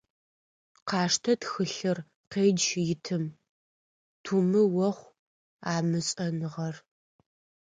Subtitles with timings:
[0.89, 1.97] Къаштэ тхылъыр,
[2.31, 3.23] къедж итым,
[4.23, 5.15] тумы охъу
[5.71, 6.75] а мышӏэныгъэр.